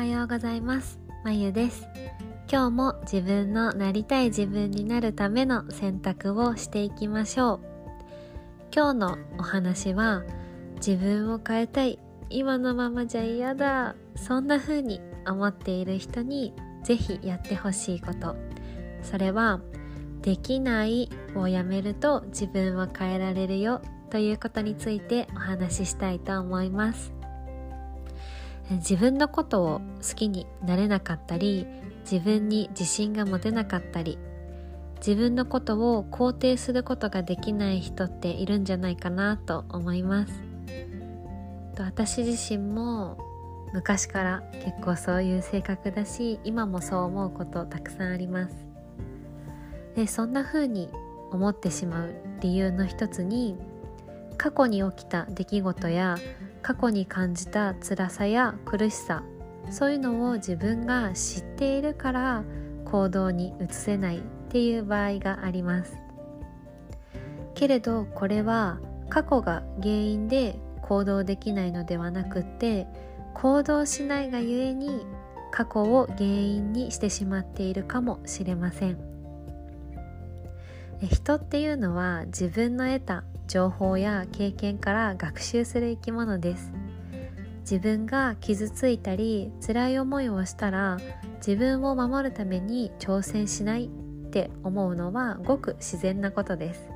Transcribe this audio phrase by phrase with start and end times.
[0.00, 0.98] はようございます。
[1.24, 1.86] まゆです。
[2.50, 7.60] 今日も自分のなりたい自分になるための選択をしていきましょう。
[8.74, 10.22] 今日のお話は
[10.76, 11.98] 自分を変えたい
[12.30, 18.36] 今のままじゃ嫌だそんな風に思っている人にぜひやってほしいこと。
[19.02, 19.60] それは
[20.22, 27.19] できないをやめると自分を変えられるよということについてお話ししたいと思います。
[28.76, 31.66] 自分のことを好きになれなかったり
[32.10, 34.18] 自分に自信が持てなかったり
[34.98, 40.32] 自分のことを肯定することができない人っているんじゃないかなと思います。
[41.78, 43.16] 私自身も
[43.72, 48.54] 昔から結構そういう性格だし今もそう思うことたくさんあります。
[49.96, 50.90] でそんな風に
[51.32, 53.56] 思ってしまう理由の一つに
[54.36, 56.16] 過去に起きた出来事や
[56.70, 59.24] 過去に感じた辛さや苦しさ
[59.72, 62.44] そういうのを自分が知っているから
[62.84, 65.96] 行動に移せないっていう場合があります。
[67.54, 72.86] けれどこれは過去が原因で行動できないのではなくって
[73.34, 75.04] 行動しないがゆえに
[75.50, 79.09] 過去を原因にしてしまっているかもしれません。
[81.06, 86.72] 人っていうのは自分の得た情報や経験から学習する生き物です。
[87.62, 90.98] 自分が傷ついたり辛い思いをしたら
[91.36, 93.88] 自分を守るために挑戦しないっ
[94.30, 96.88] て思うのはごく自然なことです。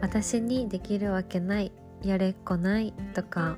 [0.00, 3.56] 私にできるわけないやれっこないとか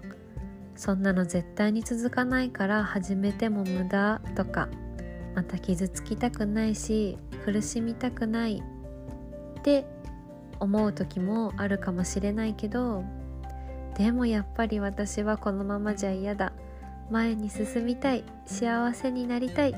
[0.77, 4.69] そんなの絶対に続かないから始めても無駄とか
[5.35, 7.19] また傷つきたくないし
[7.53, 8.63] 苦しみたくない
[9.59, 9.87] って
[10.61, 13.05] 思う時もあるかもしれないけど
[13.97, 16.53] でもやっぱり私はこのままじゃ嫌だ。
[17.11, 18.23] 前に進みたい。
[18.47, 19.75] 幸せになりたい。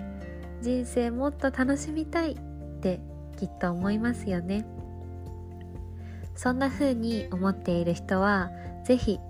[0.60, 2.38] 人生もっと楽しみたいっ
[2.81, 3.00] て
[3.38, 4.66] きっと思いますよね。
[6.34, 8.50] そんな風に思っている人は
[8.84, 9.20] 是非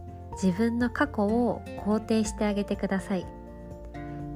[0.43, 3.25] 自分の過去を肯定してあげてください。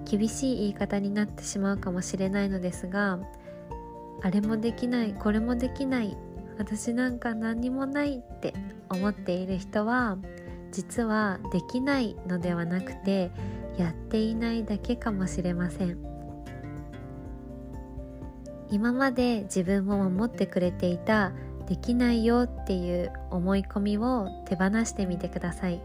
[0.05, 3.19] 厳しい言い方になってしまうかもしれないのですが
[4.23, 6.17] あれもできないこれもできない
[6.59, 8.55] 私なんか何にもないって
[8.89, 10.19] 思っている人は
[10.73, 13.31] 実はできないのではなくて
[13.77, 15.99] やっていないだけかもしれません。
[18.71, 21.33] 今まで自分を守ってくれていた
[21.69, 25.81] できないよっていう思い込みを手放してみてください。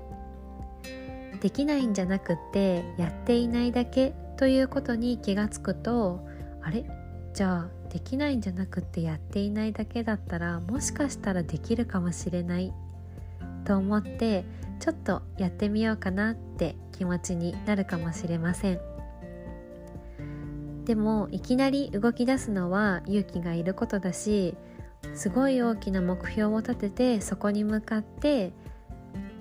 [1.41, 6.25] できないんじゃなくってやっていないだけということに気がつくと
[6.61, 6.85] あれ？
[7.33, 12.73] じゃあできないんじゃなくてやっていないだけだったらもしかしたらできるかもしれない
[13.65, 14.45] と思って
[14.79, 18.79] ちょっとやってみようかなって気持ちになるかもしれません
[20.85, 24.55] でもいきなり動き出すのは勇気がいることだし
[25.13, 28.53] すごい大きな目標を立ててそこに向かって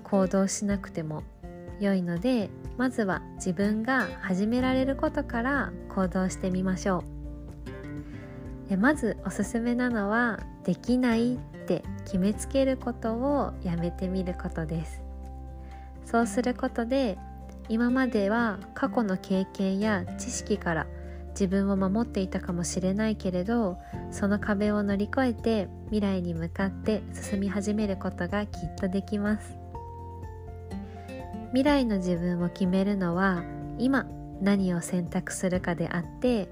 [0.03, 1.23] 行動しなくても
[1.79, 7.18] 良いのでまずは自分が始められることから行動してみましょう。
[8.69, 11.37] でまずおすすめなのはできないっ
[11.67, 15.01] て決めつけることをやめてみることです。
[16.05, 17.17] そうすることで
[17.67, 20.87] 今までは過去の経験や知識から
[21.31, 23.77] 自分を守っていたかもしれないけれど
[24.11, 29.57] その壁を乗り越えて未来に向かって進み始めることがきっとできます。
[31.49, 33.43] 未来の自分を決めるのは
[33.79, 34.05] 今
[34.41, 36.49] 何を選択するかであって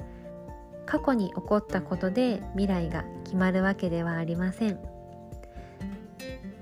[0.88, 4.80] 過去に起こったことで未来が決まるわけではありません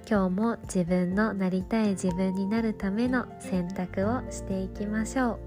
[0.08, 5.40] 今日も自分のなりたい自分になるための選択をしていきましょ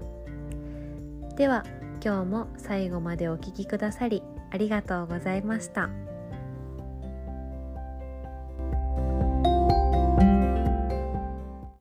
[1.33, 1.63] うでは
[2.03, 5.89] 今日も最後までお聴きくださりありがとうございました。